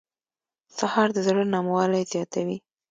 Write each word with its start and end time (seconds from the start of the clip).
سهار 0.77 1.07
د 1.13 1.17
زړه 1.27 1.43
نرموالی 1.53 2.03
زیاتوي. 2.13 2.57